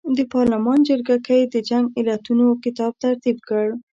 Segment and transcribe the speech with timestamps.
[0.17, 3.65] د پارلمان جرګه ګۍ د جنګ علتونو کتاب ترتیب کړ.